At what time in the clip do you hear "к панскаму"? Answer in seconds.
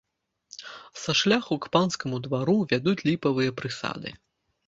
1.65-2.21